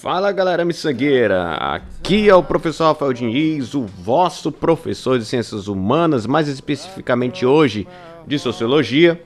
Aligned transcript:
Fala 0.00 0.32
galera 0.32 0.64
miçangueira, 0.64 1.52
aqui 1.52 2.30
é 2.30 2.34
o 2.34 2.42
professor 2.42 2.84
Rafael 2.84 3.12
Diniz, 3.12 3.74
o 3.74 3.82
vosso 3.82 4.50
professor 4.50 5.18
de 5.18 5.26
Ciências 5.26 5.68
Humanas, 5.68 6.26
mais 6.26 6.48
especificamente 6.48 7.44
hoje 7.44 7.86
de 8.26 8.38
Sociologia. 8.38 9.22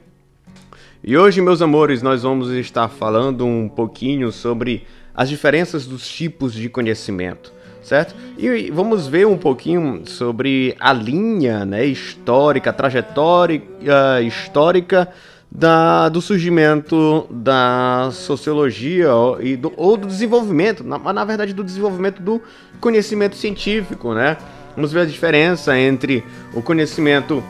E 1.05 1.17
hoje, 1.17 1.41
meus 1.41 1.63
amores, 1.63 2.03
nós 2.03 2.25
vamos 2.25 2.51
estar 2.51 2.89
falando 2.89 3.47
um 3.47 3.69
pouquinho 3.69 4.33
sobre 4.33 4.87
as 5.15 5.29
diferenças 5.29 5.87
dos 5.87 6.09
tipos 6.09 6.53
de 6.53 6.69
conhecimento, 6.69 7.53
certo? 7.81 8.17
E 8.37 8.73
vamos 8.73 9.07
ver 9.07 9.27
um 9.27 9.39
pouquinho 9.39 10.03
sobre 10.05 10.75
a 10.81 10.93
linha 10.93 11.65
né, 11.65 11.85
histórica, 11.85 12.73
trajetória 12.73 13.63
uh, 13.63 14.23
histórica 14.23 15.09
da, 15.51 16.09
do 16.09 16.21
surgimento 16.21 17.27
da 17.31 18.11
sociologia 18.13 19.11
e 19.41 19.57
do, 19.57 19.73
ou 19.77 19.97
do 19.97 20.07
desenvolvimento, 20.07 20.85
na, 20.85 20.99
na 21.13 21.25
verdade 21.25 21.53
do 21.53 21.65
desenvolvimento 21.65 22.23
do 22.23 22.41
conhecimento 22.81 23.37
científico, 23.37 24.15
né? 24.15 24.37
Vamos 24.77 24.93
ver 24.93 25.01
a 25.01 25.05
diferença 25.05 25.77
entre 25.77 26.25
o 26.55 26.63
conhecimento 26.63 27.43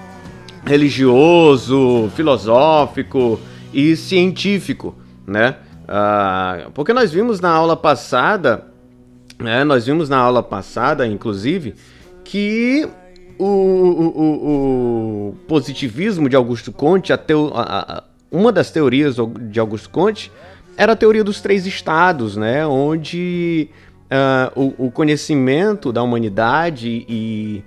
religioso, 0.64 2.10
filosófico 2.16 3.38
e 3.72 3.94
científico, 3.96 4.94
né? 5.26 5.56
Ah, 5.86 6.68
porque 6.72 6.92
nós 6.92 7.12
vimos 7.12 7.40
na 7.40 7.50
aula 7.50 7.76
passada, 7.76 8.66
né? 9.38 9.62
Nós 9.62 9.84
vimos 9.86 10.08
na 10.08 10.16
aula 10.16 10.42
passada, 10.42 11.06
inclusive, 11.06 11.74
que 12.24 12.88
o, 13.44 14.12
o, 14.16 15.28
o, 15.28 15.34
positivismo 15.46 16.28
de 16.28 16.36
Augusto 16.36 16.70
Conte, 16.70 17.12
a 17.12 17.18
teo, 17.18 17.50
a, 17.54 17.98
a, 17.98 18.04
uma 18.30 18.52
das 18.52 18.70
teorias 18.70 19.16
de 19.50 19.58
Augusto 19.58 19.88
Conte, 19.90 20.30
era 20.76 20.92
a 20.92 20.96
teoria 20.96 21.24
dos 21.24 21.40
três 21.40 21.66
estados, 21.66 22.36
né? 22.36 22.66
Onde 22.66 23.68
uh, 24.10 24.60
o, 24.78 24.86
o, 24.86 24.90
conhecimento 24.90 25.92
da 25.92 26.02
humanidade 26.02 27.04
e 27.08 27.64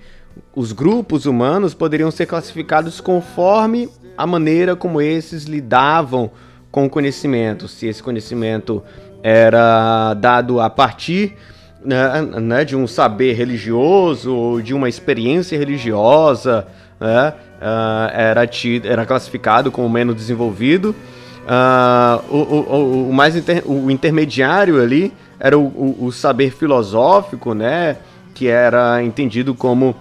os 0.56 0.72
grupos 0.72 1.26
humanos 1.26 1.74
poderiam 1.74 2.12
ser 2.12 2.26
classificados 2.26 3.02
conforme 3.02 3.90
a 4.18 4.28
maneira 4.28 4.76
como 4.76 5.02
esses 5.02 5.46
lidavam 5.46 6.32
com 6.72 6.86
o 6.86 6.90
conhecimento. 6.90 7.68
Se 7.68 7.88
esse 7.88 8.02
conhecimento 8.02 8.84
era 9.24 10.14
dado 10.16 10.60
a 10.60 10.70
partir 10.70 11.36
né, 11.84 12.22
né, 12.22 12.66
de 12.66 12.76
um 12.76 12.88
saber 12.88 13.34
religioso, 13.34 14.62
de 14.64 14.74
uma 14.74 14.88
experiência 14.88 15.58
religiosa, 15.58 16.68
né, 17.00 17.34
uh, 17.62 18.10
era, 18.14 18.48
tido, 18.48 18.88
era 18.88 19.06
classificado 19.06 19.72
como 19.72 19.90
menos 19.90 20.16
desenvolvido. 20.16 20.96
Uh, 21.44 22.34
o, 22.34 22.38
o, 22.38 23.10
o, 23.10 23.14
mais 23.14 23.36
inter, 23.36 23.64
o 23.66 23.92
intermediário 23.92 24.82
ali 24.82 25.14
era 25.40 25.58
o, 25.58 25.98
o, 26.00 26.12
saber 26.12 26.52
filosófico, 26.52 27.54
né, 27.54 27.98
que 28.34 28.48
era 28.48 29.04
entendido 29.04 29.54
como 29.54 29.96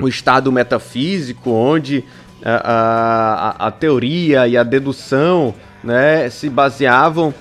o 0.00 0.08
estado 0.08 0.50
metafísico, 0.50 1.50
onde 1.50 2.04
a, 2.44 3.56
a, 3.64 3.68
a 3.68 3.70
teoria 3.70 4.48
e 4.48 4.56
a 4.56 4.62
dedução 4.62 5.54
né, 5.84 6.30
se 6.30 6.48
baseavam 6.48 7.34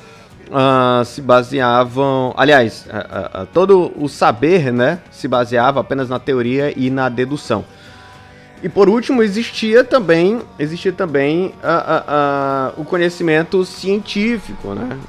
uh, 0.52 1.06
se 1.06 1.22
baseavam. 1.22 2.34
Aliás, 2.38 2.86
uh, 2.86 3.44
uh, 3.44 3.46
todo 3.48 3.92
o 3.96 4.08
saber 4.08 4.72
né, 4.72 5.00
se 5.10 5.28
baseava 5.28 5.80
apenas 5.80 6.10
na 6.10 6.20
teoria 6.20 6.74
e 6.76 6.90
na 6.90 7.10
dedução. 7.10 7.64
E 8.62 8.70
por 8.70 8.88
último, 8.88 9.24
existia 9.24 9.84
também, 9.84 10.40
existia 10.60 10.92
também 10.92 11.52
o 12.78 12.86
conhecimento 12.86 13.66
científico, 13.66 14.76
né? 14.76 15.00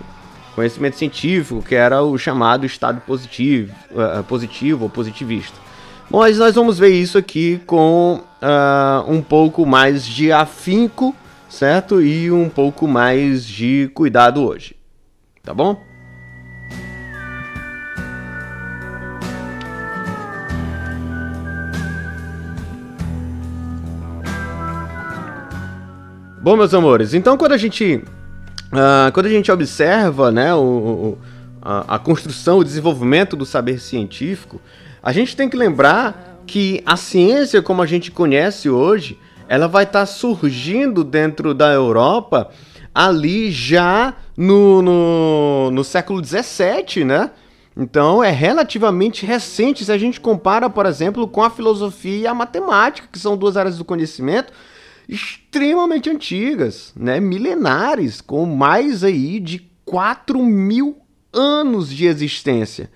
Conhecimento 0.55 0.97
científico, 0.97 1.63
que 1.63 1.75
era 1.75 2.03
o 2.03 2.17
chamado 2.17 2.65
estado 2.65 3.03
positivo, 3.03 3.75
positivo 4.27 4.85
ou 4.85 4.89
positivista. 4.89 5.59
Mas 6.11 6.39
nós 6.39 6.55
vamos 6.55 6.79
ver 6.79 6.95
isso 6.95 7.19
aqui 7.19 7.61
com 7.67 8.23
um 9.07 9.21
pouco 9.21 9.67
mais 9.67 10.07
de 10.07 10.33
afinco, 10.33 11.15
certo? 11.47 12.01
E 12.01 12.33
um 12.33 12.49
pouco 12.49 12.89
mais 12.89 13.47
de 13.47 13.91
cuidado 13.93 14.43
hoje 14.43 14.75
tá 15.43 15.53
bom? 15.53 15.83
Bom, 26.41 26.57
meus 26.57 26.75
amores, 26.75 27.15
então 27.15 27.37
quando 27.37 27.53
a 27.53 27.57
gente 27.57 28.03
uh, 28.73 29.13
quando 29.13 29.27
a 29.27 29.29
gente 29.29 29.51
observa, 29.51 30.33
né, 30.33 30.53
o, 30.55 30.59
o 30.59 31.19
a, 31.61 31.95
a, 31.95 31.99
construção, 31.99 32.59
o 32.59 32.65
desenvolvimento 32.65 33.37
do 33.37 33.47
saber 33.47 33.79
científico, 33.79 34.61
a 35.01 35.13
gente 35.13 35.37
tem 35.37 35.49
que 35.49 35.57
lembrar 35.57 36.41
que 36.45 36.83
a 36.85 36.97
ciência 36.97 37.63
como 37.63 37.81
a 37.81 37.87
gente 37.87 38.11
conhece 38.11 38.69
hoje, 38.69 39.17
ela 39.49 39.69
vai 39.69 39.85
estar 39.85 40.01
tá 40.01 40.07
surgindo 40.07 41.05
dentro 41.05 41.55
da 41.55 41.73
Europa 41.73 42.51
ali 42.93 43.51
já 43.51 44.15
no, 44.37 44.83
no, 44.83 45.71
no 45.71 45.85
século 45.85 46.25
XVII, 46.25 47.05
né? 47.05 47.31
Então 47.77 48.23
é 48.23 48.31
relativamente 48.31 49.25
recente 49.25 49.85
se 49.85 49.93
a 49.93 49.97
gente 49.97 50.21
compara, 50.21 50.69
por 50.69 50.85
exemplo, 50.85 51.27
com 51.27 51.43
a 51.43 51.51
filosofia 51.51 52.19
e 52.19 52.27
a 52.27 52.35
matemática, 52.35 53.09
que 53.11 53.19
são 53.19 53.37
duas 53.37 53.57
áreas 53.57 53.79
do 53.79 53.85
conhecimento 53.85 54.53
extremamente 55.09 56.09
antigas, 56.09 56.93
né? 56.97 57.21
milenares, 57.21 58.21
com 58.21 58.47
mais 58.47 59.03
aí 59.03 59.41
de 59.41 59.59
4 59.85 60.43
mil 60.43 60.97
anos 61.33 61.91
de 61.91 62.07
existência. 62.07 62.91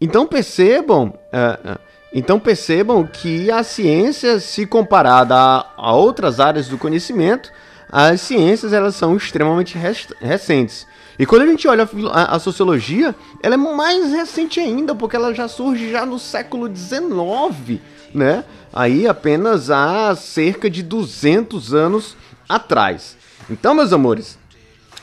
Então 0.00 0.26
percebam, 0.26 1.08
uh, 1.08 1.78
então 2.12 2.40
percebam 2.40 3.06
que 3.06 3.50
a 3.50 3.62
ciência, 3.62 4.40
se 4.40 4.66
comparada 4.66 5.34
a, 5.34 5.66
a 5.76 5.94
outras 5.94 6.40
áreas 6.40 6.68
do 6.68 6.76
conhecimento, 6.76 7.52
as 7.92 8.22
ciências 8.22 8.72
elas 8.72 8.96
são 8.96 9.14
extremamente 9.14 9.76
recentes. 10.18 10.86
E 11.18 11.26
quando 11.26 11.42
a 11.42 11.46
gente 11.46 11.68
olha 11.68 11.86
a, 12.10 12.36
a, 12.36 12.38
sociologia, 12.38 13.14
ela 13.42 13.54
é 13.54 13.58
mais 13.58 14.12
recente 14.12 14.58
ainda, 14.58 14.94
porque 14.94 15.14
ela 15.14 15.34
já 15.34 15.46
surge 15.46 15.90
já 15.90 16.06
no 16.06 16.18
século 16.18 16.74
XIX, 16.74 17.80
né? 18.14 18.44
Aí 18.72 19.06
apenas 19.06 19.70
há 19.70 20.16
cerca 20.16 20.70
de 20.70 20.82
200 20.82 21.74
anos 21.74 22.16
atrás. 22.48 23.18
Então, 23.50 23.74
meus 23.74 23.92
amores, 23.92 24.38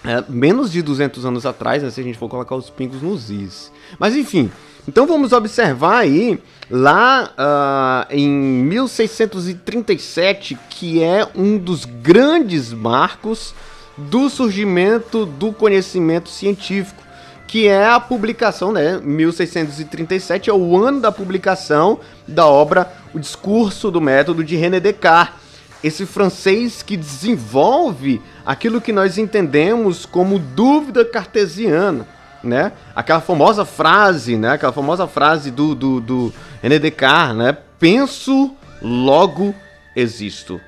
é, 0.03 0.23
menos 0.27 0.71
de 0.71 0.81
200 0.81 1.23
anos 1.25 1.45
atrás, 1.45 1.83
né, 1.83 1.91
se 1.91 2.01
a 2.01 2.03
gente 2.03 2.17
for 2.17 2.27
colocar 2.27 2.55
os 2.55 2.71
pingos 2.71 3.03
nos 3.03 3.29
is. 3.29 3.71
Mas 3.99 4.15
enfim, 4.15 4.51
então 4.89 5.05
vamos 5.05 5.31
observar 5.33 5.99
aí 5.99 6.39
lá 6.67 7.31
uh, 7.37 8.07
em 8.11 8.27
1637, 8.27 10.57
que 10.67 11.03
é 11.03 11.27
um 11.35 11.59
dos 11.59 11.85
grandes 11.85 12.73
marcos 12.73 13.53
do 13.95 14.31
surgimento 14.31 15.27
do 15.27 15.53
conhecimento 15.53 16.27
científico, 16.27 17.03
que 17.45 17.67
é 17.67 17.85
a 17.85 17.99
publicação, 17.99 18.71
né? 18.71 18.99
1637 18.99 20.49
é 20.49 20.53
o 20.53 20.83
ano 20.83 21.01
da 21.01 21.11
publicação 21.11 21.99
da 22.27 22.47
obra 22.47 22.91
O 23.13 23.19
Discurso 23.19 23.91
do 23.91 24.01
Método 24.01 24.43
de 24.43 24.55
René 24.55 24.79
Descartes. 24.79 25.35
Esse 25.83 26.03
francês 26.03 26.81
que 26.81 26.97
desenvolve 26.97 28.19
aquilo 28.43 28.81
que 28.81 28.91
nós 28.91 29.19
entendemos 29.19 30.03
como 30.03 30.39
dúvida 30.39 31.05
cartesiana 31.05 32.07
né? 32.43 32.71
Aquela 32.95 33.21
famosa 33.21 33.65
frase, 33.65 34.37
né? 34.37 34.51
Aquela 34.51 34.73
famosa 34.73 35.07
frase 35.07 35.51
do, 35.51 35.75
do, 35.75 35.99
do 35.99 36.33
Descartes, 36.61 37.35
né? 37.35 37.57
Penso, 37.79 38.55
logo 38.81 39.53
existo. 39.95 40.59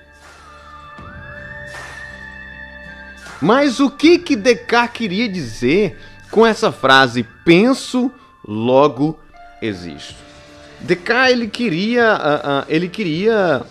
Mas 3.42 3.80
o 3.80 3.90
que 3.90 4.20
que 4.20 4.36
Descartes 4.36 4.98
queria 4.98 5.28
dizer 5.28 5.98
com 6.30 6.46
essa 6.46 6.72
frase 6.72 7.26
penso, 7.44 8.12
logo 8.48 9.20
existo? 9.62 10.16
Descartes 10.80 11.34
ele 11.34 11.48
queria, 11.48 12.14
uh, 12.14 12.62
uh, 12.62 12.66
ele 12.68 12.88
queria, 12.88 13.64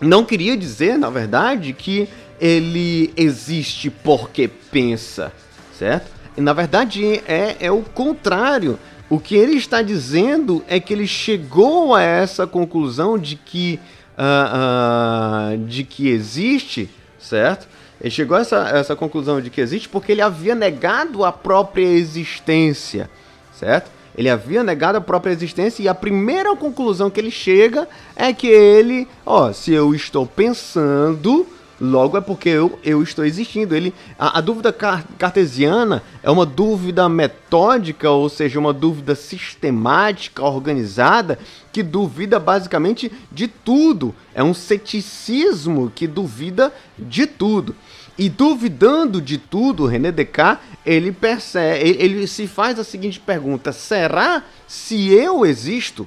não 0.00 0.24
queria 0.24 0.56
dizer, 0.56 0.98
na 0.98 1.10
verdade, 1.10 1.72
que 1.72 2.08
ele 2.40 3.12
existe 3.16 3.88
porque 3.88 4.48
pensa, 4.48 5.32
certo? 5.78 6.10
Na 6.36 6.52
verdade, 6.52 7.22
é, 7.26 7.56
é 7.60 7.70
o 7.70 7.82
contrário. 7.82 8.78
O 9.10 9.18
que 9.18 9.36
ele 9.36 9.56
está 9.56 9.82
dizendo 9.82 10.64
é 10.66 10.80
que 10.80 10.92
ele 10.92 11.06
chegou 11.06 11.94
a 11.94 12.02
essa 12.02 12.46
conclusão 12.46 13.18
de 13.18 13.36
que, 13.36 13.78
uh, 14.16 15.54
uh, 15.54 15.58
de 15.66 15.84
que 15.84 16.08
existe, 16.08 16.88
certo? 17.18 17.68
Ele 18.00 18.10
chegou 18.10 18.36
a 18.36 18.40
essa, 18.40 18.68
essa 18.70 18.96
conclusão 18.96 19.40
de 19.40 19.50
que 19.50 19.60
existe 19.60 19.88
porque 19.88 20.12
ele 20.12 20.22
havia 20.22 20.54
negado 20.54 21.24
a 21.24 21.30
própria 21.30 21.86
existência, 21.86 23.10
certo? 23.54 23.90
Ele 24.16 24.28
havia 24.28 24.64
negado 24.64 24.98
a 24.98 25.00
própria 25.00 25.32
existência 25.32 25.82
e 25.82 25.88
a 25.88 25.94
primeira 25.94 26.54
conclusão 26.56 27.10
que 27.10 27.20
ele 27.20 27.30
chega 27.30 27.88
é 28.16 28.32
que 28.32 28.46
ele, 28.46 29.06
ó, 29.24 29.52
se 29.52 29.72
eu 29.72 29.94
estou 29.94 30.26
pensando, 30.26 31.46
logo 31.82 32.16
é 32.16 32.20
porque 32.20 32.48
eu, 32.48 32.78
eu 32.84 33.02
estou 33.02 33.24
existindo. 33.24 33.74
Ele, 33.74 33.92
a, 34.16 34.38
a 34.38 34.40
dúvida 34.40 34.72
car 34.72 35.04
cartesiana 35.18 36.00
é 36.22 36.30
uma 36.30 36.46
dúvida 36.46 37.08
metódica, 37.08 38.08
ou 38.08 38.28
seja, 38.28 38.60
uma 38.60 38.72
dúvida 38.72 39.16
sistemática, 39.16 40.44
organizada, 40.44 41.38
que 41.72 41.82
duvida 41.82 42.38
basicamente 42.38 43.10
de 43.32 43.48
tudo. 43.48 44.14
É 44.32 44.44
um 44.44 44.54
ceticismo 44.54 45.90
que 45.92 46.06
duvida 46.06 46.72
de 46.96 47.26
tudo. 47.26 47.74
E 48.16 48.28
duvidando 48.28 49.20
de 49.20 49.36
tudo, 49.36 49.86
René 49.86 50.12
Descartes, 50.12 50.64
ele 50.86 51.10
percebe, 51.10 51.88
ele, 51.98 52.26
se 52.28 52.46
faz 52.46 52.78
a 52.78 52.84
seguinte 52.84 53.18
pergunta: 53.18 53.72
será 53.72 54.44
se 54.68 55.08
eu 55.12 55.44
existo? 55.44 56.06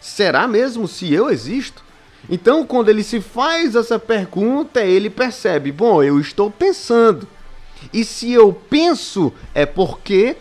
Será 0.00 0.46
mesmo 0.46 0.88
se 0.88 1.12
eu 1.12 1.28
existo? 1.28 1.85
Então, 2.28 2.66
quando 2.66 2.88
ele 2.88 3.02
se 3.02 3.20
faz 3.20 3.74
essa 3.74 3.98
pergunta, 3.98 4.80
ele 4.80 5.08
percebe: 5.10 5.70
bom, 5.70 6.02
eu 6.02 6.18
estou 6.20 6.50
pensando. 6.50 7.26
E 7.92 8.04
se 8.04 8.32
eu 8.32 8.52
penso, 8.52 9.32
é 9.54 9.64
porque. 9.64 10.36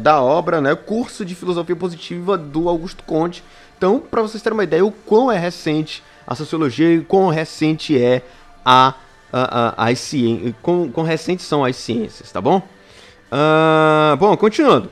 da 0.00 0.22
obra, 0.22 0.60
né, 0.60 0.76
Curso 0.76 1.24
de 1.24 1.34
Filosofia 1.34 1.76
Positiva 1.76 2.38
do 2.38 2.68
Augusto 2.68 3.02
Conte. 3.02 3.42
Então, 3.76 3.98
para 3.98 4.22
vocês 4.22 4.40
terem 4.42 4.56
uma 4.56 4.64
ideia, 4.64 4.86
o 4.86 4.92
quão 4.92 5.30
é 5.30 5.38
recente 5.38 6.02
a 6.26 6.34
sociologia 6.36 6.94
e 6.94 7.00
o 7.00 7.04
quão 7.04 7.28
recente 7.28 8.00
é 8.00 8.22
a 8.64 8.94
as 9.76 9.98
ciências, 9.98 10.54
com, 10.62 10.90
com 10.90 11.02
recentes 11.02 11.44
são 11.46 11.64
as 11.64 11.76
ciências, 11.76 12.30
tá 12.30 12.40
bom? 12.40 12.58
Uh, 13.32 14.16
bom, 14.16 14.36
continuando. 14.36 14.90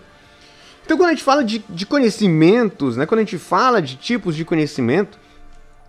Então, 0.84 0.96
quando 0.96 1.10
a 1.10 1.12
gente 1.12 1.22
fala 1.22 1.44
de, 1.44 1.64
de 1.70 1.86
conhecimentos, 1.86 2.96
né, 2.96 3.06
quando 3.06 3.20
a 3.20 3.22
gente 3.22 3.38
fala 3.38 3.80
de 3.80 3.96
tipos 3.96 4.34
de 4.34 4.44
conhecimento, 4.44 5.18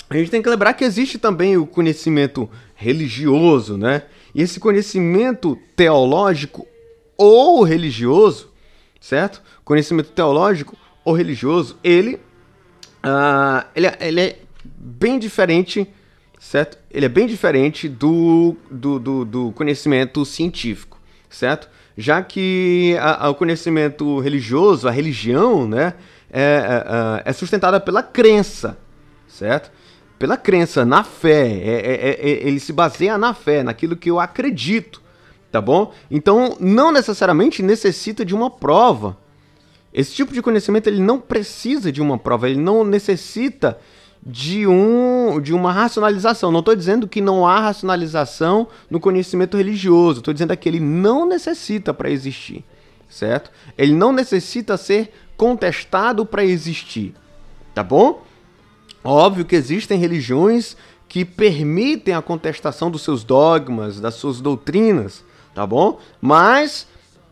a 0.10 0.16
gente 0.16 0.30
tem 0.30 0.42
que 0.42 0.50
lembrar 0.50 0.74
que 0.74 0.84
existe 0.84 1.18
também 1.18 1.58
o 1.58 1.66
conhecimento 1.66 2.48
religioso, 2.76 3.78
né? 3.78 4.04
E 4.36 4.42
esse 4.42 4.60
conhecimento 4.60 5.58
teológico 5.76 6.68
ou 7.18 7.64
religioso, 7.64 8.52
certo? 9.02 9.42
Conhecimento 9.66 10.12
teológico 10.12 10.78
ou 11.04 11.14
religioso, 11.14 11.78
ele, 11.84 12.16
uh, 13.04 13.66
ele, 13.76 13.88
é, 13.88 13.98
ele 14.02 14.22
é 14.22 14.40
bem 14.64 15.18
diferente 15.18 15.88
certo? 16.44 16.78
Ele 16.92 17.06
é 17.06 17.10
bem 17.10 17.26
diferente 17.26 17.88
do, 17.88 18.56
do, 18.70 19.00
do, 19.00 19.26
do 19.26 19.52
conhecimento 19.54 20.26
científico, 20.26 21.00
certo? 21.30 21.70
Já 21.98 22.22
que 22.22 22.98
a, 23.00 23.26
a, 23.26 23.30
o 23.30 23.36
conhecimento 23.36 24.20
religioso, 24.20 24.88
a 24.88 24.92
religião, 24.92 25.68
né, 25.68 25.94
é, 26.30 27.24
é, 27.26 27.30
é, 27.30 27.34
sustentada 27.34 27.80
pela 27.80 28.04
crença, 28.04 28.78
certo? 29.28 29.72
Pela 30.20 30.36
crença, 30.36 30.84
na 30.86 31.04
fé. 31.04 31.48
É, 31.48 31.82
é, 31.86 32.10
é, 32.12 32.48
ele 32.48 32.60
se 32.60 32.74
baseia 32.74 33.18
na 33.18 33.34
fé, 33.34 33.64
naquilo 33.64 33.96
que 33.96 34.12
eu 34.12 34.20
acredito, 34.20 35.02
tá 35.50 35.62
bom? 35.62 35.94
Então, 36.12 36.58
não 36.60 36.92
necessariamente 36.92 37.64
necessita 37.64 38.26
de 38.26 38.36
uma 38.36 38.50
prova. 38.50 39.18
Esse 39.94 40.14
tipo 40.14 40.34
de 40.34 40.42
conhecimento 40.42 40.88
ele 40.88 41.02
não 41.02 41.20
precisa 41.20 41.92
de 41.92 42.02
uma 42.02 42.18
prova, 42.18 42.50
ele 42.50 42.60
não 42.60 42.84
necessita 42.84 43.80
de, 44.26 44.66
um, 44.66 45.40
de 45.42 45.54
uma 45.54 45.72
racionalização. 45.72 46.52
Não 46.52 46.60
estou 46.60 46.76
dizendo 46.76 47.08
que 47.08 47.22
não 47.22 47.46
há 47.46 47.60
racionalização 47.60 48.68
no 48.90 49.00
conhecimento 49.00 49.58
religioso, 49.58 50.20
estou 50.20 50.34
dizendo 50.34 50.56
que 50.56 50.70
ele 50.70 50.80
não 50.80 51.28
necessita 51.28 51.94
para 51.94 52.10
existir, 52.10 52.64
certo? 53.10 53.52
Ele 53.78 53.94
não 53.94 54.14
necessita 54.14 54.78
ser 54.78 55.14
contestado 55.36 56.26
para 56.26 56.46
existir, 56.46 57.14
tá 57.74 57.84
bom? 57.84 58.24
Óbvio 59.04 59.44
que 59.44 59.56
existem 59.56 60.00
religiões 60.00 60.78
que 61.10 61.26
permitem 61.26 62.14
a 62.14 62.22
contestação 62.22 62.90
dos 62.90 63.02
seus 63.02 63.24
dogmas, 63.24 64.00
das 64.00 64.16
suas 64.16 64.40
doutrinas, 64.40 65.24
tá 65.54 65.68
bom? 65.68 66.00
Mas 66.22 66.88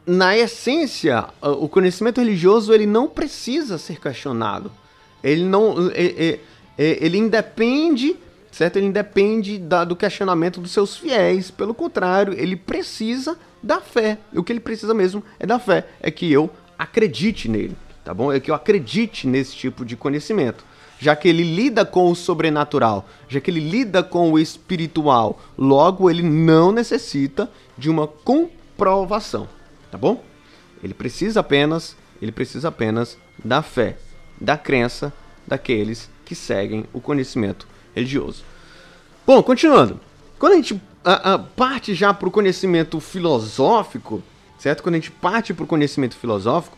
na 0.06 0.38
essência, 0.38 1.26
o 1.42 1.70
conhecimento 1.70 2.20
religioso 2.20 2.74
ele 2.74 2.86
não 2.86 3.08
precisa 3.08 3.78
ser 3.78 4.00
questionado. 4.00 4.72
Ele 5.24 5.46
não, 5.46 5.90
é, 5.94 6.40
ele 6.78 7.18
independe, 7.18 8.16
certo? 8.52 8.78
Ele 8.78 8.88
independe 8.88 9.58
da, 9.58 9.84
do 9.84 9.96
questionamento 9.96 10.60
dos 10.60 10.72
seus 10.72 10.98
fiéis. 10.98 11.52
Pelo 11.52 11.74
contrário, 11.74 12.34
ele 12.34 12.56
precisa 12.56 13.38
da 13.62 13.80
fé. 13.80 14.18
O 14.34 14.44
que 14.44 14.52
ele 14.52 14.60
precisa 14.60 14.94
mesmo 14.94 15.24
é 15.40 15.46
da 15.46 15.60
fé. 15.60 15.88
É 16.00 16.10
que 16.10 16.32
eu 16.32 16.50
acredite 16.78 17.48
nele, 17.48 17.76
tá 18.04 18.14
bom? 18.14 18.32
É 18.32 18.40
que 18.40 18.50
eu 18.50 18.56
acredite 18.56 19.28
nesse 19.28 19.56
tipo 19.56 19.86
de 19.86 19.96
conhecimento. 19.96 20.66
Já 21.00 21.16
que 21.16 21.28
ele 21.28 21.44
lida 21.44 21.84
com 21.84 22.12
o 22.12 22.16
sobrenatural, 22.16 23.10
já 23.28 23.40
que 23.40 23.50
ele 23.50 23.60
lida 23.60 24.04
com 24.04 24.32
o 24.32 24.38
espiritual, 24.38 25.42
logo 25.58 26.10
ele 26.10 26.22
não 26.22 26.72
necessita 26.72 27.50
de 27.76 27.90
uma 27.90 28.08
comprovação, 28.08 29.50
tá 29.90 29.98
bom? 29.98 30.24
Ele 30.84 30.94
precisa 30.94 31.40
apenas, 31.40 31.98
ele 32.22 32.32
precisa 32.32 32.68
apenas 32.68 33.18
da 33.44 33.64
fé, 33.64 33.98
da 34.40 34.56
crença 34.56 35.12
daqueles 35.48 36.08
que 36.32 36.36
seguem 36.36 36.86
o 36.94 37.02
conhecimento 37.02 37.68
religioso. 37.94 38.46
Bom, 39.28 39.44
continuando. 39.44 40.00
Quando 40.40 40.54
a 40.54 40.56
gente 40.56 40.82
a, 41.04 41.34
a, 41.34 41.40
parte 41.40 41.94
já 41.94 42.14
para 42.14 42.30
o 42.30 42.32
conhecimento 42.32 43.02
filosófico, 43.02 44.24
certo? 44.58 44.82
Quando 44.82 44.96
a 44.96 44.98
gente 44.98 45.12
parte 45.12 45.54
para 45.54 45.66
o 45.66 45.68
conhecimento 45.68 46.16
filosófico, 46.16 46.78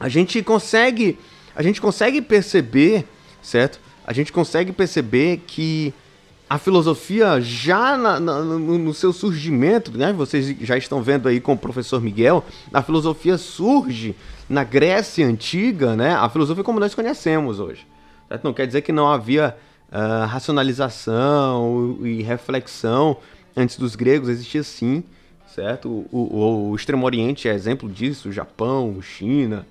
a 0.00 0.08
gente 0.08 0.42
consegue 0.42 1.16
a 1.54 1.62
gente 1.62 1.80
consegue 1.80 2.20
perceber, 2.20 3.06
certo? 3.40 3.78
A 4.04 4.12
gente 4.12 4.32
consegue 4.32 4.72
perceber 4.72 5.44
que 5.46 5.94
a 6.50 6.58
filosofia 6.58 7.40
já 7.40 7.96
na, 7.96 8.18
na, 8.18 8.40
no, 8.42 8.78
no, 8.78 8.92
seu 8.92 9.12
surgimento, 9.12 9.96
né? 9.96 10.12
Vocês 10.12 10.56
já 10.60 10.76
estão 10.76 11.00
vendo 11.04 11.28
aí 11.28 11.40
com 11.40 11.52
o 11.52 11.58
professor 11.58 12.02
Miguel, 12.02 12.44
a 12.72 12.82
filosofia 12.82 13.38
surge 13.38 14.16
na 14.48 14.64
Grécia 14.64 15.24
antiga, 15.24 15.94
né? 15.94 16.16
A 16.16 16.28
filosofia 16.28 16.64
como 16.64 16.80
nós 16.80 16.96
conhecemos 16.96 17.60
hoje. 17.60 17.86
Certo? 18.28 18.44
Não 18.44 18.52
quer 18.52 18.66
dizer 18.66 18.82
que 18.82 18.92
não 18.92 19.08
havia 19.08 19.56
uh, 19.90 20.26
racionalização 20.26 21.98
e 22.02 22.22
reflexão 22.22 23.16
antes 23.56 23.78
dos 23.78 23.94
gregos, 23.94 24.28
existia 24.28 24.62
sim, 24.62 25.02
certo? 25.54 25.88
O, 25.88 26.18
o, 26.18 26.70
o 26.70 26.76
Extremo 26.76 27.06
Oriente 27.06 27.48
é 27.48 27.54
exemplo 27.54 27.88
disso, 27.88 28.32
Japão, 28.32 29.00
China, 29.00 29.66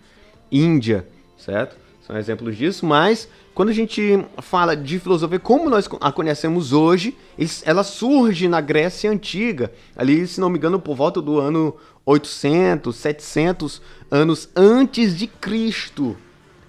Índia, 0.51 1.07
certo? 1.37 1.77
São 2.01 2.17
exemplos 2.17 2.55
disso, 2.55 2.85
mas 2.85 3.27
quando 3.53 3.69
a 3.69 3.73
gente 3.73 4.23
fala 4.37 4.75
de 4.75 4.99
filosofia 4.99 5.39
como 5.39 5.69
nós 5.69 5.89
a 5.99 6.11
conhecemos 6.11 6.71
hoje, 6.71 7.17
ela 7.63 7.83
surge 7.83 8.47
na 8.47 8.61
Grécia 8.61 9.09
Antiga, 9.09 9.71
ali, 9.95 10.27
se 10.27 10.39
não 10.39 10.49
me 10.49 10.57
engano, 10.57 10.79
por 10.79 10.95
volta 10.95 11.19
do 11.19 11.39
ano 11.39 11.75
800, 12.05 12.95
700 12.95 13.81
anos 14.11 14.49
antes 14.55 15.17
de 15.17 15.25
Cristo. 15.25 16.15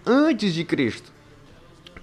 Antes 0.07 0.55
de 0.55 0.65
Cristo 0.65 1.16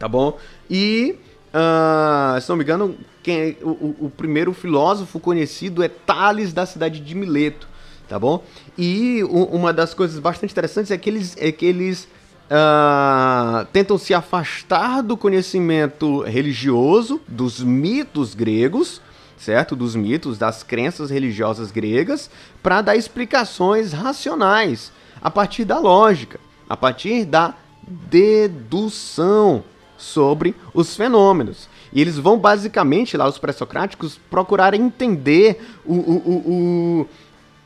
tá 0.04 0.10
bom? 0.10 0.38
E, 0.70 1.16
uh, 1.54 2.42
se 2.42 2.50
não 2.50 2.58
me 2.58 2.64
engano, 2.66 2.98
quem 3.24 3.40
é, 3.40 3.56
o, 3.62 3.96
o, 4.02 4.10
primeiro 4.10 4.52
filósofo 4.52 5.18
conhecido 5.18 5.82
é 5.82 5.88
Tales 5.88 6.52
da 6.52 6.66
cidade 6.66 7.00
de 7.00 7.16
Mileto, 7.16 7.70
tá 8.10 8.20
bom? 8.20 8.44
E 8.78 9.24
o, 9.24 9.46
uma 9.46 9.72
das 9.72 9.94
coisas 9.94 10.20
bastante 10.20 10.52
interessantes 10.52 10.92
é 10.92 10.98
que 10.98 11.10
eles, 11.10 11.38
é 11.40 11.54
que 11.54 11.66
eles 11.66 12.10
uh, 12.52 13.66
tentam 13.72 13.98
se 13.98 14.14
afastar 14.14 15.02
do 15.02 15.16
conhecimento 15.16 16.20
religioso, 16.24 17.22
dos 17.26 17.64
mitos 17.64 18.36
gregos, 18.36 19.02
certo? 19.38 19.74
Dos 19.74 19.96
mitos, 19.96 20.38
das 20.38 20.64
crenças 20.64 21.10
religiosas 21.10 21.72
gregas, 21.72 22.30
para 22.62 22.82
dar 22.82 22.98
explicações 22.98 23.94
racionais 23.94 24.92
a 25.22 25.32
partir 25.32 25.64
da 25.64 25.80
lógica, 25.80 26.42
a 26.68 26.76
partir 26.76 27.24
da 27.24 27.54
dedução 27.88 29.64
sobre 30.04 30.56
os 30.74 30.96
fenômenos. 30.96 31.70
E 31.92 32.02
eles 32.02 32.18
vão 32.18 32.38
basicamente, 32.38 33.16
lá, 33.16 33.28
os 33.28 33.38
pré-socráticos, 33.38 34.20
procurar 34.30 34.74
entender 34.74 35.62
o, 35.86 35.94
o, 35.94 36.18
o, 36.28 37.10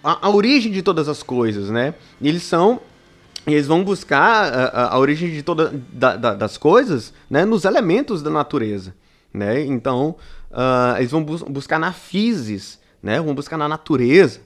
a, 0.03 0.27
a, 0.27 0.29
origem 0.29 0.72
de 0.72 0.82
todas 0.82 1.10
as 1.10 1.24
coisas, 1.24 1.70
né? 1.70 1.96
Eles 2.22 2.44
são. 2.44 2.79
Eles 3.46 3.65
vão 3.65 3.84
buscar 3.84 4.53
a, 4.53 4.94
a 4.94 5.00
origem 5.00 5.32
de 5.32 5.41
todas 5.41 5.72
da, 5.91 6.17
da, 6.17 6.34
das 6.34 6.58
coisas 6.58 7.13
né, 7.29 7.46
nos 7.46 7.63
elementos 7.63 8.22
da 8.22 8.29
natureza. 8.29 8.94
Né? 9.34 9.63
Então, 9.63 10.15
uh, 10.51 10.98
eles 10.98 11.12
vão 11.12 11.24
bus 11.24 11.44
buscar 11.44 11.79
na 11.79 11.94
physis, 11.94 12.77
né? 13.01 13.22
vão 13.22 13.34
buscar 13.34 13.58
na 13.58 13.70
natureza. 13.70 14.41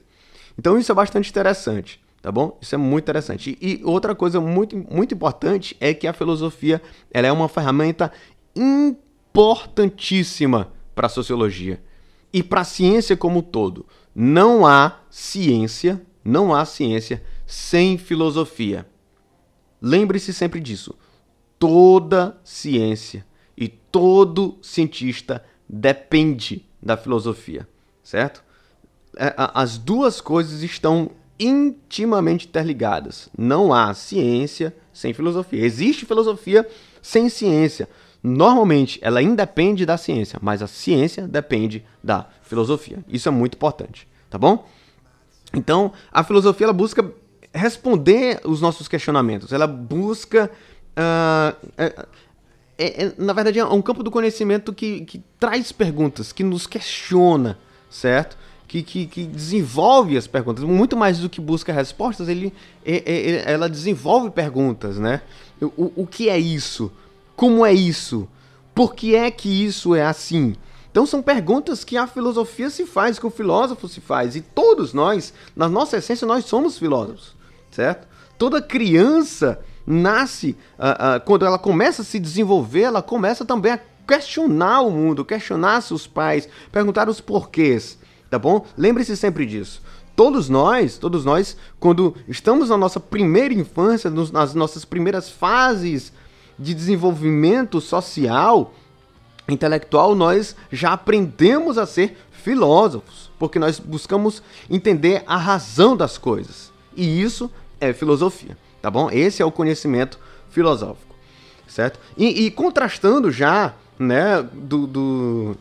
Então, 0.56 0.78
isso 0.78 0.92
é 0.92 0.96
bastante 0.96 1.32
interessante 1.32 2.00
tá 2.22 2.32
bom? 2.32 2.58
Isso 2.62 2.76
é 2.76 2.78
muito 2.78 3.06
interessante. 3.06 3.58
E, 3.62 3.82
outra 3.84 4.14
coisa 4.14 4.40
muito, 4.40 4.78
muito 4.78 5.16
importante 5.16 5.76
é 5.80 5.92
que 5.94 6.08
a 6.08 6.14
filosofia 6.14 6.82
ela 7.12 7.28
é 7.28 7.32
uma 7.32 7.50
ferramenta 7.50 8.12
importantíssima 8.56 10.72
para 10.94 11.08
a 11.08 11.10
sociologia 11.10 11.82
e 12.32 12.44
para 12.44 12.62
a 12.62 12.66
ciência 12.66 13.18
como 13.18 13.40
um 13.40 13.42
todo. 13.42 13.88
Não 14.14 14.64
há 14.66 15.00
ciência, 15.10 16.02
não 16.24 16.54
há 16.54 16.66
ciência 16.66 17.24
sem 17.46 17.98
filosofia. 17.98 18.86
Lembre-se 19.82 20.34
sempre 20.34 20.60
disso. 20.60 20.94
Toda 21.58 22.38
ciência 22.44 23.26
e 23.58 23.68
todo 23.68 24.58
cientista 24.62 25.44
depende 25.68 26.66
da 26.82 26.96
filosofia, 26.98 27.68
certo? 28.04 28.44
É, 29.18 29.34
as 29.38 29.78
duas 29.78 30.22
coisas 30.22 30.64
estão 30.64 31.12
intimamente 31.44 32.48
interligadas. 32.48 33.30
Não 33.38 33.74
há 33.74 33.94
ciência 33.94 34.76
sem 34.94 35.14
filosofia. 35.14 35.66
Existe 35.66 36.06
filosofia 36.06 36.68
sem 37.02 37.30
ciência. 37.30 37.90
Normalmente 38.24 39.00
ela 39.02 39.22
independe 39.22 39.86
da 39.86 39.98
ciência, 39.98 40.38
mas 40.42 40.62
a 40.62 40.68
ciência 40.68 41.28
depende 41.28 41.84
da 42.04 42.28
filosofia. 42.44 43.04
Isso 43.08 43.28
é 43.28 43.32
muito 43.32 43.56
importante, 43.56 44.08
tá 44.30 44.38
bom? 44.38 44.68
Então, 45.54 45.92
a 46.12 46.24
filosofia 46.24 46.66
ela 46.66 46.74
busca 46.74 47.12
responder 47.54 48.40
os 48.46 48.62
nossos 48.62 48.88
questionamentos. 48.88 49.52
Ela 49.52 49.68
busca. 49.68 50.52
Uh, 50.92 51.68
é, 51.78 52.06
é, 52.78 53.06
é, 53.06 53.14
na 53.18 53.34
verdade, 53.34 53.60
é 53.60 53.66
um 53.66 53.82
campo 53.82 54.04
do 54.04 54.12
conhecimento 54.12 54.74
que, 54.74 55.02
que 55.02 55.24
traz 55.40 55.72
perguntas, 55.72 56.32
que 56.32 56.44
nos 56.44 56.68
questiona, 56.68 57.58
certo? 57.90 58.38
Que, 58.72 58.82
que, 58.82 59.06
que, 59.06 59.26
desenvolve 59.26 60.16
as 60.16 60.28
perguntas. 60.28 60.64
Muito 60.64 60.96
mais 60.96 61.20
do 61.20 61.30
que 61.30 61.42
busca 61.42 61.74
respostas, 61.74 62.30
ele, 62.30 62.54
é, 62.86 63.44
ela 63.46 63.70
desenvolve 63.70 64.30
perguntas, 64.30 64.98
né? 64.98 65.22
O, 65.62 65.92
o 65.94 66.08
que 66.08 66.30
é 66.30 66.40
isso? 66.40 66.90
Como 67.36 67.66
é 67.66 67.74
isso? 67.74 68.30
Por 68.74 68.96
que 68.96 69.14
é 69.14 69.30
que 69.30 69.50
isso 69.50 69.94
é 69.94 70.06
assim? 70.06 70.56
Então 70.90 71.06
são 71.06 71.22
perguntas 71.22 71.84
que 71.84 71.98
a 71.98 72.08
filosofia 72.08 72.70
se 72.70 72.86
faz, 72.86 73.20
que 73.20 73.28
o 73.28 73.30
filósofo 73.30 73.90
se 73.90 74.00
faz. 74.00 74.38
E 74.38 74.42
todos 74.42 74.94
nós, 74.94 75.34
na 75.54 75.68
nossa 75.68 75.98
essência, 75.98 76.26
nós 76.26 76.46
somos 76.46 76.78
filósofos, 76.78 77.36
certo? 77.72 78.08
Toda 78.38 78.62
criança 78.62 79.60
nasce, 79.86 80.56
uh, 80.80 81.18
uh, 81.18 81.26
quando 81.26 81.46
ela 81.46 81.60
começa 81.60 82.04
a 82.04 82.06
se 82.06 82.20
desenvolver, 82.20 82.84
ela 82.84 83.02
começa 83.02 83.44
também 83.44 83.74
a 83.74 83.80
questionar 84.08 84.80
o 84.80 84.92
mundo, 84.92 85.26
questionar 85.26 85.82
seus 85.82 86.08
pais, 86.08 86.48
perguntar 86.72 87.10
os 87.10 87.20
porquês, 87.20 88.00
tá 88.32 88.40
bom? 88.40 88.66
Lembre-se 88.78 89.16
sempre 89.18 89.46
disso. 89.46 89.82
Todos 90.16 90.48
nós, 90.48 90.98
todos 90.98 91.26
nós, 91.26 91.58
quando 91.80 92.16
estamos 92.28 92.70
na 92.70 92.78
nossa 92.78 93.00
primeira 93.00 93.54
infância, 93.54 94.10
nas 94.10 94.54
nossas 94.54 94.86
primeiras 94.86 95.30
fases 95.30 96.14
de 96.58 96.74
desenvolvimento 96.74 97.82
social, 97.82 98.74
intelectual, 99.50 100.16
nós 100.16 100.56
já 100.72 100.94
aprendemos 100.94 101.78
a 101.78 101.86
ser 101.86 102.18
filósofos, 102.32 103.30
porque 103.38 103.60
nós 103.60 103.80
buscamos 103.80 104.42
entender 104.70 105.24
a 105.28 105.36
razão 105.36 105.96
das 105.96 106.18
coisas. 106.18 106.72
E 106.96 107.22
isso 107.22 107.52
é 107.80 107.92
filosofia, 107.92 108.58
tá 108.82 108.90
bom? 108.90 109.10
Esse 109.12 109.42
é 109.42 109.46
o 109.46 109.52
conhecimento 109.52 110.18
filosófico, 110.50 111.16
certo? 111.68 112.00
E, 112.18 112.46
e 112.46 112.52
contrastando 112.52 113.30
já, 113.30 113.74
né, 114.00 114.42
do, 114.54 114.88
do 114.88 115.58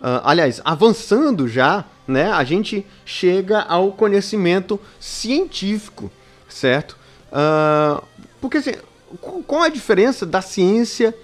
uh, 0.00 0.22
aliás, 0.24 0.60
avançando 0.64 1.46
já, 1.46 1.84
né, 2.08 2.32
a 2.32 2.42
gente 2.42 2.86
chega 3.04 3.60
ao 3.60 3.92
conhecimento 3.92 4.80
científico, 4.98 6.10
certo? 6.48 6.96
Uh, 7.30 8.02
porque 8.40 8.56
assim, 8.56 8.72
qual 9.46 9.62
a 9.62 9.68
diferença 9.68 10.24
da 10.24 10.40
ciência 10.40 11.14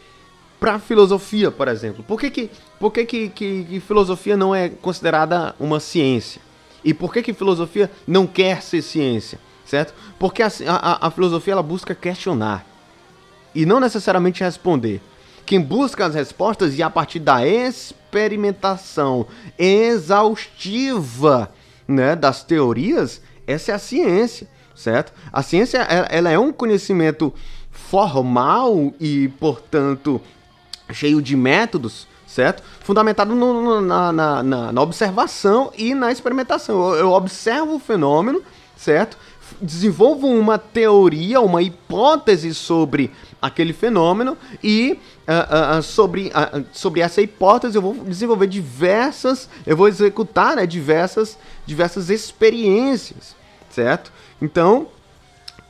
para 0.60 0.78
filosofia, 0.78 1.50
por 1.50 1.68
exemplo? 1.68 2.04
Por 2.04 2.20
que, 2.20 2.30
que, 2.30 2.50
por 2.78 2.92
que, 2.92 3.06
que, 3.06 3.28
que, 3.30 3.64
que, 3.64 3.80
filosofia 3.80 4.36
não 4.36 4.54
é 4.54 4.68
considerada 4.68 5.54
uma 5.58 5.80
ciência? 5.80 6.42
E 6.84 6.92
por 6.92 7.12
que, 7.12 7.22
que 7.22 7.32
filosofia 7.32 7.90
não 8.06 8.26
quer 8.26 8.62
ser 8.62 8.82
ciência? 8.82 9.38
Certo? 9.64 9.94
Porque 10.18 10.42
a, 10.42 10.50
a, 10.68 11.06
a 11.06 11.10
filosofia 11.10 11.54
ela 11.54 11.62
busca 11.62 11.94
questionar 11.94 12.66
e 13.54 13.64
não 13.64 13.80
necessariamente 13.80 14.44
responder. 14.44 15.00
Quem 15.46 15.60
busca 15.60 16.06
as 16.06 16.14
respostas 16.14 16.78
e 16.78 16.82
a 16.82 16.88
partir 16.88 17.18
da 17.18 17.46
experimentação 17.46 19.26
exaustiva 19.58 21.50
né, 21.86 22.16
das 22.16 22.42
teorias, 22.42 23.20
essa 23.46 23.72
é 23.72 23.74
a 23.74 23.78
ciência, 23.78 24.48
certo? 24.74 25.12
A 25.32 25.42
ciência 25.42 25.78
ela 25.78 26.30
é 26.30 26.38
um 26.38 26.52
conhecimento 26.52 27.32
formal 27.70 28.94
e, 28.98 29.28
portanto, 29.40 30.20
cheio 30.90 31.20
de 31.20 31.36
métodos, 31.36 32.06
certo? 32.26 32.62
Fundamentado 32.80 33.34
no, 33.34 33.62
no, 33.62 33.80
na, 33.80 34.12
na, 34.12 34.42
na, 34.72 34.82
observação 34.82 35.70
e 35.76 35.94
na 35.94 36.10
experimentação. 36.10 36.94
Eu, 36.94 37.00
eu 37.00 37.12
observo 37.12 37.74
o 37.74 37.78
fenômeno, 37.78 38.42
certo? 38.76 39.18
Desenvolvo 39.60 40.26
uma 40.26 40.58
teoria, 40.58 41.40
uma 41.40 41.62
hipótese 41.62 42.54
sobre 42.54 43.10
aquele 43.40 43.72
fenômeno 43.72 44.38
e 44.62 44.98
uh, 45.28 45.78
uh, 45.78 45.82
sobre, 45.82 46.32
sobre 46.72 47.00
essa 47.00 47.20
hipótese 47.20 47.76
eu 47.76 47.82
vou 47.82 47.94
desenvolver 47.94 48.46
diversas, 48.46 49.48
eu 49.66 49.76
vou 49.76 49.88
executar 49.88 50.56
né, 50.56 50.66
diversas, 50.66 51.38
diversas 51.66 52.10
experiências, 52.10 53.34
certo? 53.70 54.12
Então, 54.40 54.88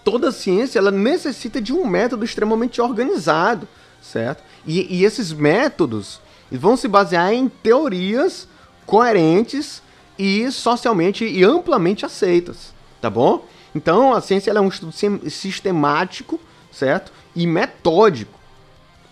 toda 0.03 0.33
ciência 0.33 0.79
ela 0.79 0.91
necessita 0.91 1.61
de 1.61 1.73
um 1.73 1.87
método 1.87 2.25
extremamente 2.25 2.81
organizado, 2.81 3.67
certo? 4.03 4.43
E, 4.67 4.99
e 4.99 5.05
esses 5.05 5.33
métodos 5.33 6.21
vão 6.51 6.77
se 6.77 6.87
basear 6.87 7.33
em 7.33 7.49
teorias 7.49 8.47
coerentes 8.87 9.83
e 10.19 10.51
socialmente 10.51 11.25
e 11.25 11.43
amplamente 11.43 12.05
aceitas, 12.05 12.73
tá 13.01 13.09
bom? 13.09 13.47
Então 13.75 14.13
a 14.13 14.21
ciência 14.21 14.51
é 14.51 14.61
um 14.61 14.69
estudo 14.69 14.93
sistemático, 15.29 16.39
certo? 16.71 17.13
E 17.35 17.47
metódico, 17.47 18.39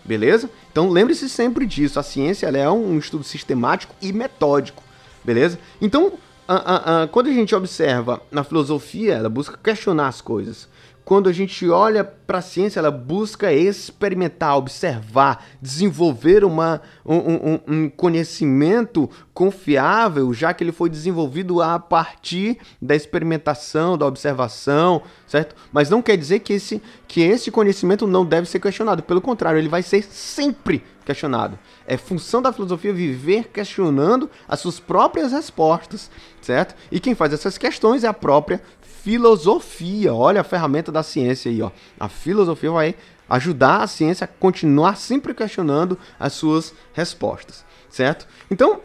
beleza? 0.03 0.49
Então 0.71 0.89
lembre-se 0.89 1.29
sempre 1.29 1.65
disso, 1.65 1.99
a 1.99 2.03
ciência 2.03 2.47
é 2.47 2.69
um 2.69 2.97
estudo 2.97 3.23
sistemático 3.23 3.95
e 4.01 4.11
metódico, 4.11 4.83
beleza? 5.23 5.59
Então 5.81 6.13
a, 6.47 6.55
a, 6.55 7.03
a, 7.03 7.07
quando 7.07 7.27
a 7.27 7.33
gente 7.33 7.55
observa 7.55 8.21
na 8.31 8.43
filosofia, 8.43 9.13
ela 9.13 9.29
busca 9.29 9.57
questionar 9.61 10.07
as 10.07 10.21
coisas 10.21 10.67
quando 11.05 11.27
a 11.27 11.33
gente 11.33 11.69
olha 11.69 12.03
para 12.03 12.37
a 12.37 12.41
ciência, 12.41 12.79
ela 12.79 12.91
busca 12.91 13.51
experimentar, 13.51 14.57
observar, 14.57 15.45
desenvolver 15.61 16.45
uma, 16.45 16.81
um, 17.05 17.15
um, 17.15 17.59
um, 17.67 17.89
conhecimento 17.89 19.09
confiável, 19.33 20.33
já 20.33 20.53
que 20.53 20.63
ele 20.63 20.71
foi 20.71 20.89
desenvolvido 20.89 21.61
a 21.61 21.77
partir 21.77 22.57
da 22.81 22.95
experimentação, 22.95 23.97
da 23.97 24.05
observação, 24.05 25.01
certo? 25.27 25.55
Mas 25.71 25.89
não 25.89 26.01
quer 26.01 26.15
dizer 26.15 26.39
que 26.39 26.53
esse, 26.53 26.81
que 27.07 27.21
esse 27.21 27.51
conhecimento 27.51 28.07
não 28.07 28.25
deve 28.25 28.47
ser 28.47 28.59
questionado. 28.59 29.03
Pelo 29.03 29.21
contrário, 29.21 29.59
ele 29.59 29.69
vai 29.69 29.83
ser 29.83 30.03
sempre 30.03 30.83
questionado. 31.03 31.59
É 31.85 31.97
função 31.97 32.41
da 32.41 32.53
filosofia 32.53 32.93
viver 32.93 33.49
questionando 33.49 34.29
as 34.47 34.61
suas 34.61 34.79
próprias 34.79 35.33
respostas, 35.33 36.09
certo? 36.41 36.75
E 36.89 36.99
quem 36.99 37.13
faz 37.13 37.33
essas 37.33 37.57
questões 37.57 38.05
é 38.05 38.07
a 38.07 38.13
própria 38.13 38.61
filosofia. 39.03 40.13
Olha 40.13 40.41
a 40.41 40.43
ferramenta 40.43 40.91
da 40.91 41.03
ciência 41.03 41.51
aí, 41.51 41.61
ó. 41.61 41.71
A 41.99 42.07
filosofia 42.07 42.71
vai 42.71 42.95
ajudar 43.29 43.83
a 43.83 43.87
ciência 43.87 44.25
a 44.25 44.27
continuar 44.27 44.97
sempre 44.97 45.33
questionando 45.33 45.97
as 46.19 46.33
suas 46.33 46.73
respostas, 46.93 47.65
certo? 47.89 48.27
Então, 48.49 48.79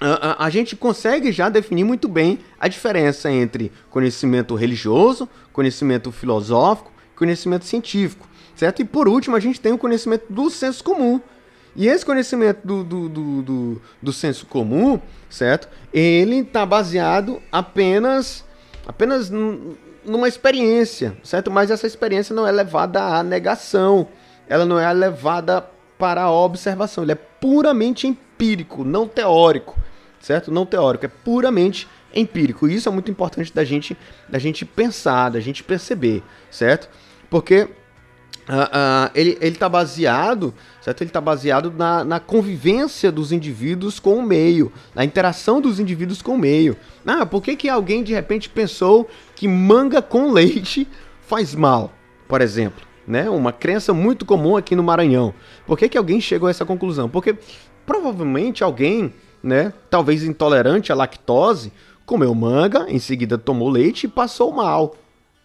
a, 0.00 0.44
a, 0.44 0.46
a, 0.46 0.50
gente 0.50 0.76
consegue 0.76 1.32
já 1.32 1.48
definir 1.48 1.84
muito 1.84 2.08
bem 2.08 2.40
a 2.58 2.68
diferença 2.68 3.30
entre 3.30 3.72
conhecimento 3.90 4.54
religioso, 4.54 5.28
conhecimento 5.52 6.10
filosófico, 6.12 6.92
conhecimento 7.14 7.64
científico. 7.64 8.28
certo? 8.54 8.82
E 8.82 8.84
por 8.84 9.08
último, 9.08 9.36
a 9.36 9.40
gente 9.40 9.60
tem 9.60 9.72
o 9.72 9.78
conhecimento 9.78 10.24
do 10.28 10.50
senso 10.50 10.82
comum. 10.82 11.20
E 11.74 11.88
esse 11.88 12.04
conhecimento 12.04 12.66
do, 12.66 12.82
do, 12.82 13.08
do, 13.08 13.42
do, 13.42 13.82
do 14.02 14.12
senso 14.12 14.46
comum, 14.46 15.00
certo? 15.28 15.68
Ele 15.92 16.38
está 16.38 16.64
baseado 16.64 17.40
apenas, 17.52 18.44
apenas 18.86 19.30
numa 19.30 20.28
experiência, 20.28 21.16
certo? 21.22 21.50
Mas 21.50 21.70
essa 21.70 21.86
experiência 21.86 22.34
não 22.34 22.46
é 22.46 22.52
levada 22.52 23.02
à 23.02 23.22
negação, 23.22 24.08
ela 24.48 24.64
não 24.64 24.78
é 24.78 24.90
levada 24.92 25.64
para 25.98 26.22
a 26.22 26.30
observação, 26.30 27.04
ele 27.04 27.12
é 27.12 27.16
puramente 27.16 28.06
empírico, 28.06 28.84
não 28.84 29.08
teórico, 29.08 29.78
certo? 30.20 30.50
Não 30.50 30.64
teórico, 30.64 31.06
é 31.06 31.08
puramente 31.08 31.88
empírico. 32.14 32.68
E 32.68 32.74
isso 32.74 32.88
é 32.88 32.92
muito 32.92 33.10
importante 33.10 33.52
da 33.52 33.64
gente, 33.64 33.96
da 34.28 34.38
gente 34.38 34.64
pensar, 34.64 35.30
da 35.30 35.40
gente 35.40 35.64
perceber, 35.64 36.22
certo? 36.50 36.88
Porque 37.28 37.68
uh, 38.48 39.08
uh, 39.08 39.10
ele 39.14 39.36
está 39.40 39.68
baseado, 39.68 40.54
certo? 40.80 41.02
Ele 41.02 41.10
está 41.10 41.20
baseado 41.20 41.72
na, 41.76 42.04
na 42.04 42.20
convivência 42.20 43.10
dos 43.10 43.32
indivíduos 43.32 43.98
com 43.98 44.16
o 44.16 44.22
meio, 44.22 44.72
na 44.94 45.04
interação 45.04 45.60
dos 45.60 45.80
indivíduos 45.80 46.22
com 46.22 46.34
o 46.34 46.38
meio. 46.38 46.76
Ah, 47.04 47.26
por 47.26 47.42
que, 47.42 47.56
que 47.56 47.68
alguém 47.68 48.02
de 48.02 48.12
repente 48.12 48.48
pensou 48.48 49.08
que 49.34 49.46
manga 49.46 50.00
com 50.00 50.32
leite 50.32 50.88
faz 51.22 51.54
mal, 51.54 51.92
por 52.28 52.40
exemplo? 52.40 52.84
Né? 53.06 53.28
Uma 53.30 53.52
crença 53.52 53.94
muito 53.94 54.24
comum 54.24 54.56
aqui 54.56 54.74
no 54.74 54.82
Maranhão. 54.82 55.32
Por 55.66 55.78
que, 55.78 55.88
que 55.88 55.98
alguém 55.98 56.20
chegou 56.20 56.48
a 56.48 56.50
essa 56.50 56.64
conclusão? 56.64 57.08
Porque 57.08 57.36
provavelmente 57.84 58.64
alguém, 58.64 59.14
né, 59.42 59.72
talvez 59.88 60.24
intolerante 60.24 60.90
à 60.90 60.94
lactose, 60.94 61.72
comeu 62.04 62.34
manga, 62.34 62.86
em 62.88 62.98
seguida 62.98 63.38
tomou 63.38 63.68
leite 63.68 64.04
e 64.04 64.08
passou 64.08 64.52
mal, 64.52 64.96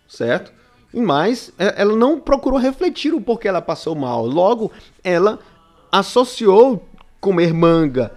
certo? 0.08 0.52
Mas 0.94 1.54
é, 1.58 1.82
ela 1.82 1.96
não 1.96 2.20
procurou 2.20 2.60
refletir 2.60 3.14
o 3.14 3.22
porquê 3.22 3.48
ela 3.48 3.62
passou 3.62 3.96
mal. 3.96 4.26
Logo, 4.26 4.72
ela 5.04 5.40
associou 5.92 6.86
comer 7.20 7.54
manga 7.54 8.12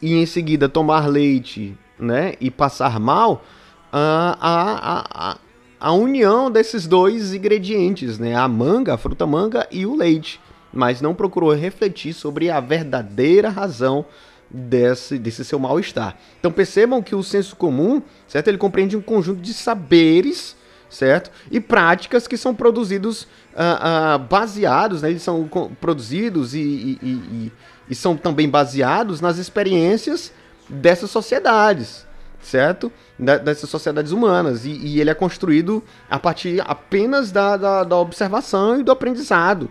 e 0.00 0.14
em 0.14 0.26
seguida 0.26 0.68
tomar 0.68 1.06
leite, 1.06 1.76
né, 1.98 2.34
e 2.40 2.50
passar 2.50 2.98
mal 2.98 3.44
a, 3.92 4.36
a, 4.40 5.30
a, 5.30 5.38
a 5.78 5.92
união 5.92 6.50
desses 6.50 6.86
dois 6.86 7.34
ingredientes, 7.34 8.18
né, 8.18 8.34
a 8.34 8.48
manga, 8.48 8.94
a 8.94 8.98
fruta 8.98 9.26
manga 9.26 9.66
e 9.70 9.84
o 9.84 9.94
leite, 9.94 10.40
mas 10.72 11.02
não 11.02 11.14
procurou 11.14 11.52
refletir 11.52 12.14
sobre 12.14 12.50
a 12.50 12.60
verdadeira 12.60 13.50
razão 13.50 14.06
desse, 14.48 15.18
desse 15.18 15.44
seu 15.44 15.58
mal-estar. 15.58 16.16
Então 16.38 16.50
percebam 16.50 17.02
que 17.02 17.14
o 17.14 17.22
senso 17.22 17.54
comum, 17.54 18.02
certo? 18.26 18.48
Ele 18.48 18.58
compreende 18.58 18.96
um 18.96 19.02
conjunto 19.02 19.40
de 19.40 19.52
saberes, 19.52 20.56
certo? 20.90 21.30
E 21.50 21.60
práticas 21.60 22.26
que 22.26 22.36
são 22.36 22.54
produzidos 22.54 23.22
uh, 23.54 24.16
uh, 24.16 24.18
baseados, 24.18 25.00
né? 25.00 25.10
Eles 25.10 25.22
são 25.22 25.48
produzidos 25.80 26.52
e, 26.52 26.58
e, 26.58 26.98
e, 27.02 27.52
e, 27.88 27.94
são 27.94 28.16
também 28.16 28.48
baseados 28.48 29.20
nas 29.20 29.38
experiências 29.38 30.32
dessas 30.68 31.10
sociedades, 31.10 32.04
certo? 32.42 32.92
Da, 33.16 33.38
dessas 33.38 33.70
sociedades 33.70 34.10
humanas. 34.10 34.64
E, 34.64 35.00
ele 35.00 35.10
é 35.10 35.14
construído 35.14 35.82
a 36.10 36.18
partir 36.18 36.60
apenas 36.66 37.30
da, 37.30 37.56
da, 37.56 37.84
da 37.84 37.96
observação 37.96 38.80
e 38.80 38.82
do 38.82 38.90
aprendizado. 38.90 39.70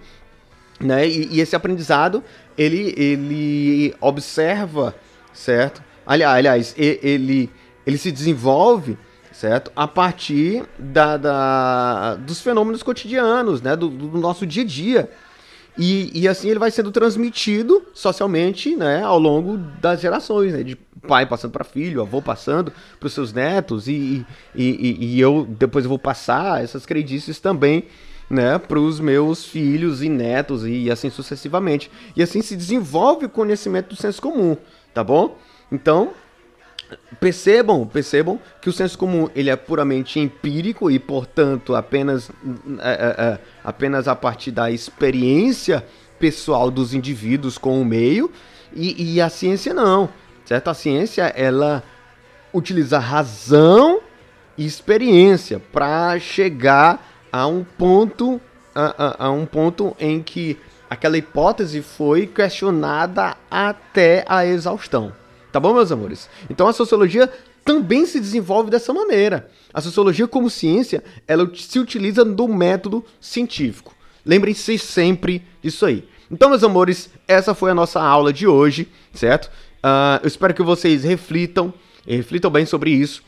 Né? 0.79 1.05
E, 1.05 1.41
esse 1.41 1.55
aprendizado 1.55 2.23
ele, 2.57 2.93
ele 2.97 3.95
observa, 3.99 4.95
certo? 5.33 5.83
Aliás, 6.05 6.37
aliás, 6.37 6.75
ele, 6.77 7.49
ele 7.85 7.97
se 7.97 8.11
desenvolve, 8.11 8.97
certo? 9.39 9.71
A 9.73 9.87
partir 9.87 10.65
da, 10.77 11.15
da 11.15 12.15
dos 12.15 12.41
fenômenos 12.41 12.83
cotidianos, 12.83 13.61
né? 13.61 13.73
Do, 13.73 13.87
do, 13.87 14.17
nosso 14.17 14.45
dia 14.45 14.63
a 14.63 14.65
dia. 14.65 15.11
E, 15.77 16.11
e 16.13 16.27
assim 16.27 16.49
ele 16.49 16.59
vai 16.59 16.69
sendo 16.69 16.91
transmitido 16.91 17.81
socialmente, 17.93 18.75
né? 18.75 19.01
Ao 19.01 19.17
longo 19.17 19.57
das 19.57 20.01
gerações, 20.01 20.51
né? 20.51 20.61
De 20.61 20.75
pai 20.75 21.25
passando 21.25 21.53
para 21.53 21.63
filho, 21.63 22.01
avô 22.01 22.21
passando 22.21 22.73
para 22.99 23.07
os 23.07 23.13
seus 23.13 23.31
netos 23.31 23.87
e, 23.87 24.25
e, 24.53 24.65
e, 24.65 25.15
e 25.15 25.21
eu 25.21 25.47
depois 25.49 25.85
vou 25.85 25.97
passar 25.97 26.61
essas 26.61 26.85
crendices 26.85 27.39
também 27.39 27.85
né, 28.29 28.59
para 28.59 28.77
os 28.77 28.99
meus 28.99 29.45
filhos 29.45 30.03
e 30.03 30.09
netos 30.09 30.65
e 30.65 30.91
assim 30.91 31.09
sucessivamente. 31.09 31.89
E 32.13 32.21
assim 32.21 32.41
se 32.41 32.57
desenvolve 32.57 33.25
o 33.25 33.29
conhecimento 33.29 33.89
do 33.89 33.95
senso 33.95 34.21
comum, 34.21 34.57
tá 34.93 35.01
bom? 35.01 35.37
Então, 35.71 36.11
percebam, 37.19 37.85
percebam 37.85 38.39
que 38.61 38.69
o 38.69 38.73
senso 38.73 38.97
comum 38.97 39.29
ele 39.35 39.49
é 39.49 39.55
puramente 39.55 40.19
empírico 40.19 40.89
e, 40.89 40.99
portanto, 40.99 41.75
apenas, 41.75 42.29
é, 42.79 42.91
é, 42.91 43.25
é, 43.25 43.39
apenas 43.63 44.07
a 44.07 44.15
partir 44.15 44.51
da 44.51 44.71
experiência 44.71 45.85
pessoal 46.19 46.69
dos 46.69 46.93
indivíduos 46.93 47.57
com 47.57 47.81
o 47.81 47.85
meio 47.85 48.31
e, 48.73 49.15
e 49.15 49.21
a 49.21 49.29
ciência 49.29 49.73
não, 49.73 50.09
certo? 50.45 50.69
A 50.69 50.73
ciência 50.73 51.23
ela 51.35 51.83
utiliza 52.53 52.99
razão 52.99 54.01
e 54.57 54.65
experiência 54.65 55.59
para 55.71 56.19
chegar 56.19 57.07
a 57.31 57.47
um 57.47 57.63
ponto 57.63 58.41
a, 58.75 59.25
a, 59.25 59.27
a 59.27 59.31
um 59.31 59.45
ponto 59.45 59.95
em 59.99 60.21
que 60.21 60.57
aquela 60.89 61.17
hipótese 61.17 61.81
foi 61.81 62.25
questionada 62.27 63.35
até 63.49 64.25
a 64.27 64.45
exaustão. 64.45 65.13
Tá 65.51 65.59
bom, 65.59 65.73
meus 65.73 65.91
amores? 65.91 66.29
Então 66.49 66.67
a 66.67 66.73
sociologia 66.73 67.31
também 67.65 68.05
se 68.05 68.19
desenvolve 68.19 68.69
dessa 68.69 68.93
maneira. 68.93 69.49
A 69.73 69.81
sociologia 69.81 70.27
como 70.27 70.49
ciência, 70.49 71.03
ela 71.27 71.49
se 71.55 71.79
utiliza 71.79 72.23
do 72.23 72.47
método 72.47 73.03
científico. 73.19 73.95
Lembrem-se 74.25 74.77
sempre 74.77 75.43
disso 75.61 75.85
aí. 75.85 76.07
Então, 76.31 76.49
meus 76.49 76.63
amores, 76.63 77.09
essa 77.27 77.55
foi 77.55 77.71
a 77.71 77.75
nossa 77.75 77.99
aula 77.99 78.31
de 78.31 78.47
hoje, 78.47 78.87
certo? 79.13 79.47
Uh, 79.83 80.21
eu 80.21 80.27
espero 80.27 80.53
que 80.53 80.61
vocês 80.61 81.03
reflitam, 81.03 81.73
reflitam 82.07 82.51
bem 82.51 82.65
sobre 82.65 82.91
isso. 82.91 83.23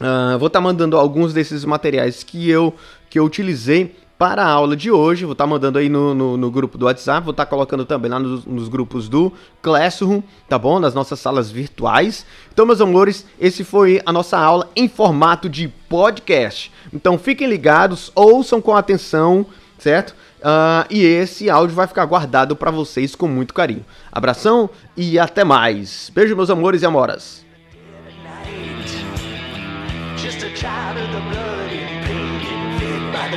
Uh, 0.00 0.36
vou 0.38 0.48
estar 0.48 0.58
tá 0.58 0.60
mandando 0.60 0.96
alguns 0.96 1.32
desses 1.32 1.64
materiais 1.64 2.24
que 2.24 2.50
eu, 2.50 2.74
que 3.08 3.18
eu 3.18 3.24
utilizei 3.24 3.94
para 4.18 4.42
a 4.42 4.48
aula 4.48 4.76
de 4.76 4.90
hoje. 4.90 5.24
Vou 5.24 5.32
estar 5.32 5.44
tá 5.44 5.50
mandando 5.50 5.78
aí 5.78 5.88
no, 5.88 6.14
no, 6.14 6.36
no, 6.36 6.50
grupo 6.50 6.78
do 6.78 6.86
WhatsApp, 6.86 7.24
vou 7.24 7.30
estar 7.32 7.44
tá 7.44 7.50
colocando 7.50 7.84
também 7.84 8.10
lá 8.10 8.18
nos, 8.18 8.44
nos, 8.44 8.68
grupos 8.68 9.08
do 9.08 9.32
Classroom, 9.62 10.22
tá 10.48 10.58
bom? 10.58 10.78
Nas 10.78 10.94
nossas 10.94 11.20
salas 11.20 11.50
virtuais. 11.50 12.24
Então, 12.52 12.66
meus 12.66 12.80
amores, 12.80 13.26
esse 13.40 13.64
foi 13.64 14.00
a 14.04 14.12
nossa 14.12 14.38
aula 14.38 14.68
em 14.74 14.88
formato 14.88 15.48
de 15.48 15.68
podcast. 15.88 16.72
Então, 16.92 17.18
fiquem 17.18 17.48
ligados, 17.48 18.10
ouçam 18.14 18.60
com 18.60 18.74
atenção, 18.74 19.46
certo? 19.78 20.14
Uh, 20.38 20.86
e 20.90 21.02
esse 21.02 21.50
áudio 21.50 21.74
vai 21.74 21.86
ficar 21.86 22.04
guardado 22.04 22.54
para 22.54 22.70
vocês 22.70 23.14
com 23.14 23.26
muito 23.26 23.52
carinho. 23.52 23.84
Abração 24.12 24.70
e 24.96 25.18
até 25.18 25.44
mais. 25.44 26.10
Beijo, 26.14 26.36
meus 26.36 26.50
amores 26.50 26.82
e 26.82 26.86
amoras. 26.86 27.44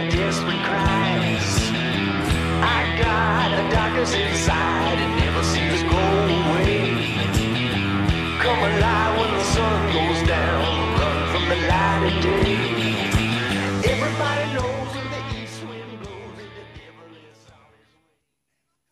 Desperate 0.07 0.63
cries. 0.63 1.49
I 2.61 2.79
got 2.97 3.51
a 3.51 3.69
darkness 3.69 4.13
inside 4.13 4.97
and 5.03 5.15
never 5.19 5.43
seems 5.43 5.81
to 5.81 5.89
go 5.89 6.05
away. 6.39 6.95
Come 8.43 8.59
alive 8.59 9.19
when 9.19 9.31
the 9.37 9.43
sun 9.43 9.79
goes 9.93 10.27
down, 10.27 10.61
run 10.99 11.17
from 11.31 11.49
the 11.49 11.55
light 11.67 12.13
of 12.13 12.23
day. 12.23 12.78